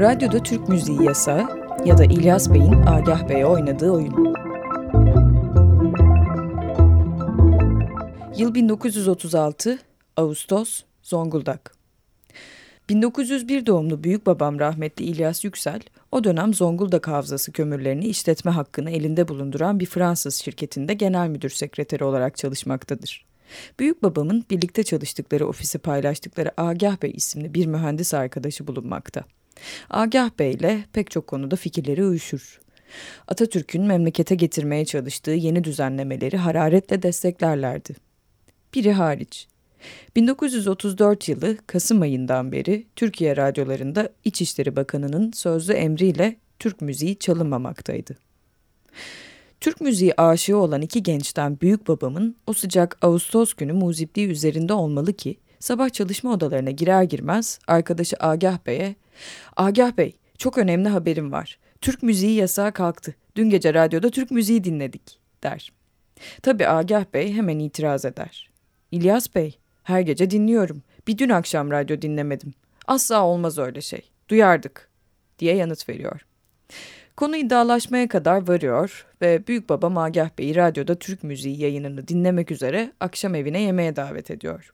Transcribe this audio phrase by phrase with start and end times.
[0.00, 1.48] Radyoda Türk Müziği Yasağı
[1.84, 4.34] ya da İlyas Bey'in Agah Bey'e oynadığı oyun.
[8.36, 9.78] Yıl 1936,
[10.16, 11.74] Ağustos, Zonguldak.
[12.88, 15.80] 1901 doğumlu büyük babam rahmetli İlyas Yüksel,
[16.12, 22.04] o dönem Zonguldak Havzası kömürlerini işletme hakkını elinde bulunduran bir Fransız şirketinde genel müdür sekreteri
[22.04, 23.26] olarak çalışmaktadır.
[23.78, 29.24] Büyük babamın birlikte çalıştıkları ofisi paylaştıkları Agah Bey isimli bir mühendis arkadaşı bulunmakta.
[29.90, 32.60] Agah Bey ile pek çok konuda fikirleri uyuşur.
[33.28, 37.94] Atatürk'ün memlekete getirmeye çalıştığı yeni düzenlemeleri hararetle desteklerlerdi.
[38.74, 39.48] Biri hariç.
[40.16, 48.16] 1934 yılı Kasım ayından beri Türkiye radyolarında İçişleri Bakanı'nın sözlü emriyle Türk müziği çalınmamaktaydı.
[49.60, 55.12] Türk müziği aşığı olan iki gençten büyük babamın o sıcak Ağustos günü muzipliği üzerinde olmalı
[55.12, 58.94] ki sabah çalışma odalarına girer girmez arkadaşı Agah Bey'e
[59.56, 61.58] Agah Bey, çok önemli haberim var.
[61.80, 63.14] Türk müziği yasağı kalktı.
[63.36, 65.72] Dün gece radyoda Türk müziği dinledik, der.
[66.42, 68.50] Tabii Agah Bey hemen itiraz eder.
[68.90, 70.82] İlyas Bey, her gece dinliyorum.
[71.06, 72.54] Bir dün akşam radyo dinlemedim.
[72.86, 74.10] Asla olmaz öyle şey.
[74.28, 74.88] Duyardık,
[75.38, 76.20] diye yanıt veriyor.
[77.16, 82.92] Konu iddialaşmaya kadar varıyor ve büyük babam Agah Bey'i radyoda Türk müziği yayınını dinlemek üzere
[83.00, 84.72] akşam evine yemeğe davet ediyor.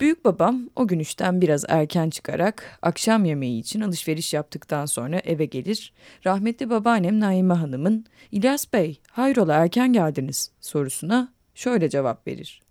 [0.00, 5.44] Büyük babam o gün işten biraz erken çıkarak akşam yemeği için alışveriş yaptıktan sonra eve
[5.44, 5.92] gelir.
[6.26, 12.62] Rahmetli babaannem Naime Hanım'ın İlyas Bey hayrola erken geldiniz sorusuna şöyle cevap verir.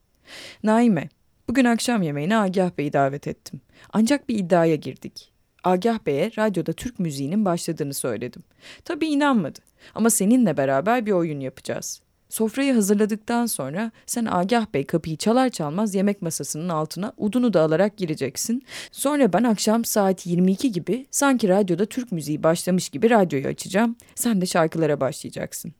[0.63, 1.09] Naime,
[1.47, 3.61] bugün akşam yemeğine Agah Bey'i davet ettim.
[3.93, 5.31] Ancak bir iddiaya girdik.
[5.63, 8.43] Agah Bey'e radyoda Türk müziğinin başladığını söyledim.
[8.85, 9.59] Tabii inanmadı
[9.95, 12.01] ama seninle beraber bir oyun yapacağız.
[12.29, 17.97] Sofrayı hazırladıktan sonra sen Agah Bey kapıyı çalar çalmaz yemek masasının altına udunu da alarak
[17.97, 18.63] gireceksin.
[18.91, 23.95] Sonra ben akşam saat 22 gibi sanki radyoda Türk müziği başlamış gibi radyoyu açacağım.
[24.15, 25.73] Sen de şarkılara başlayacaksın.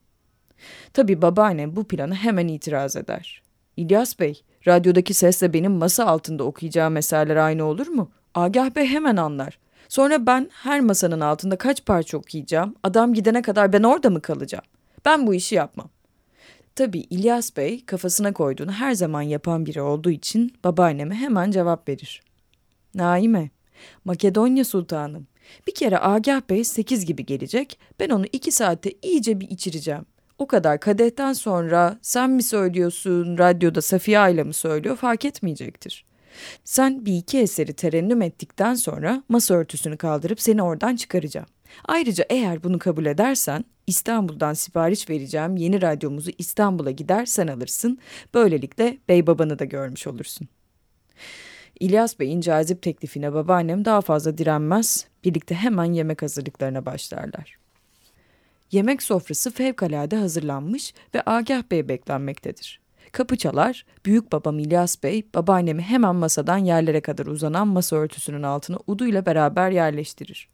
[0.94, 3.44] Tabii babaannem bu plana hemen itiraz eder.
[3.78, 8.12] İlyas Bey, radyodaki sesle benim masa altında okuyacağım meseleler aynı olur mu?
[8.36, 9.60] Agah Bey hemen anlar.
[9.90, 14.66] Sonra ben her masanın altında kaç parça okuyacağım, adam gidene kadar ben orada mı kalacağım?
[15.06, 15.90] Ben bu işi yapmam.
[16.79, 22.22] Tabii İlyas Bey kafasına koyduğunu her zaman yapan biri olduğu için babaanneme hemen cevap verir.
[22.95, 23.50] Naime,
[24.06, 25.28] Makedonya Sultanım,
[25.68, 30.06] bir kere Agah Bey sekiz gibi gelecek, ben onu iki saatte iyice bir içireceğim.
[30.38, 36.06] O kadar kadehten sonra sen mi söylüyorsun, radyoda Safiye Ayla mı söylüyor fark etmeyecektir.
[36.63, 41.47] Sen bir iki eseri terennüm ettikten sonra masa örtüsünü kaldırıp seni oradan çıkaracağım.
[41.85, 48.00] Ayrıca eğer bunu kabul edersen İstanbul'dan sipariş vereceğim yeni radyomuzu İstanbul'a gider sen alırsın.
[48.33, 50.47] Böylelikle bey babanı da görmüş olursun.
[51.79, 55.07] İlyas Bey'in cazip teklifine babaannem daha fazla direnmez.
[55.23, 57.57] Birlikte hemen yemek hazırlıklarına başlarlar.
[58.72, 62.79] Yemek sofrası fevkalade hazırlanmış ve Agah Bey beklenmektedir.
[63.11, 68.77] Kapı çalar, büyük babam İlyas Bey babaannemi hemen masadan yerlere kadar uzanan masa örtüsünün altına
[68.88, 70.50] uduyla beraber yerleştirir.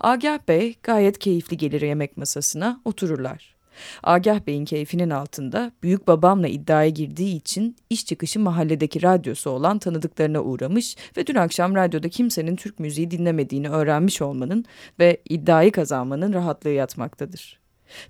[0.00, 3.54] Agah Bey gayet keyifli gelir yemek masasına otururlar.
[4.02, 10.40] Agah Bey'in keyfinin altında büyük babamla iddiaya girdiği için iş çıkışı mahalledeki radyosu olan tanıdıklarına
[10.40, 14.64] uğramış ve dün akşam radyoda kimsenin Türk müziği dinlemediğini öğrenmiş olmanın
[14.98, 17.60] ve iddiayı kazanmanın rahatlığı yatmaktadır.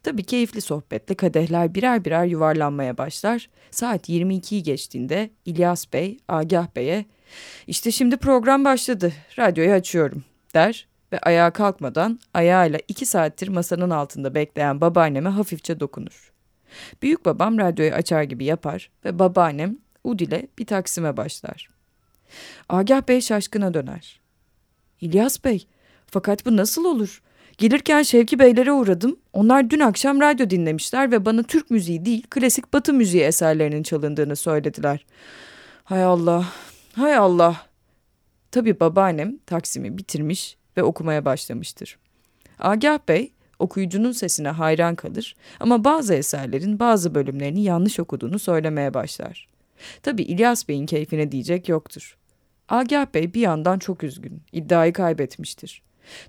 [0.03, 3.51] Tabii keyifli sohbetle kadehler birer birer yuvarlanmaya başlar.
[3.71, 7.05] Saat 22'yi geçtiğinde İlyas Bey, Agah Bey'e
[7.67, 10.25] işte şimdi program başladı, radyoyu açıyorum
[10.55, 16.33] der ve ayağa kalkmadan ayağıyla iki saattir masanın altında bekleyen babaanneme hafifçe dokunur.
[17.03, 21.71] Büyük babam radyoyu açar gibi yapar ve babaannem Ud ile bir taksime başlar.
[22.69, 24.21] Agah Bey şaşkına döner.
[25.01, 25.67] İlyas Bey,
[26.07, 27.23] fakat bu nasıl olur?
[27.59, 29.17] Gelirken Şevki Beylere uğradım.
[29.33, 34.37] Onlar dün akşam radyo dinlemişler ve bana Türk müziği değil, klasik batı müziği eserlerinin çalındığını
[34.37, 35.07] söylediler.
[35.85, 36.47] Hay Allah,
[36.95, 37.57] hay Allah.
[38.51, 41.99] Tabii babaannem Taksim'i bitirmiş ve okumaya başlamıştır.
[42.59, 49.49] Agah Bey okuyucunun sesine hayran kalır ama bazı eserlerin bazı bölümlerini yanlış okuduğunu söylemeye başlar.
[50.03, 52.17] Tabi İlyas Bey'in keyfine diyecek yoktur.
[52.69, 55.83] Agah Bey bir yandan çok üzgün, iddiayı kaybetmiştir.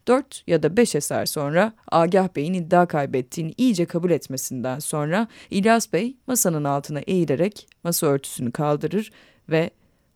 [0.07, 5.94] Dört ya da beş eser sonra Agah Bey'in iddia kaybettiğini iyice kabul etmesinden sonra İlyas
[5.94, 9.12] Bey masanın altına eğilerek masa örtüsünü kaldırır
[9.50, 9.69] ve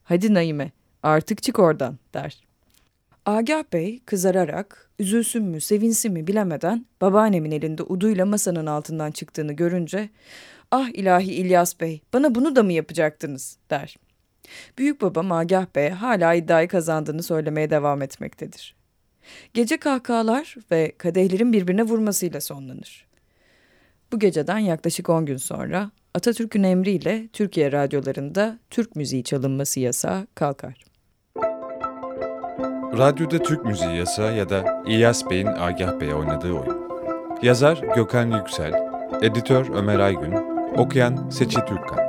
[0.04, 0.72] ''Hadi Naime
[1.04, 2.49] artık çık oradan'' der.
[3.26, 10.10] Agah Bey kızararak üzülsün mü sevinsin mi bilemeden babaannemin elinde uduyla masanın altından çıktığını görünce
[10.72, 13.96] ''Ah ilahi İlyas Bey bana bunu da mı yapacaktınız?'' der.
[14.78, 18.76] Büyük babam Agah Bey hala iddiayı kazandığını söylemeye devam etmektedir.
[19.54, 23.08] Gece kahkahalar ve kadehlerin birbirine vurmasıyla sonlanır.
[24.12, 30.89] Bu geceden yaklaşık 10 gün sonra Atatürk'ün emriyle Türkiye radyolarında Türk müziği çalınması yasağı kalkar.
[33.00, 36.90] Radyoda Türk müziği yasağı ya da İlyas Bey'in Agah Bey'e oynadığı oyun.
[37.42, 38.74] Yazar Gökhan Yüksel,
[39.22, 40.34] editör Ömer Aygün,
[40.78, 42.09] okuyan Seçi Türkkan.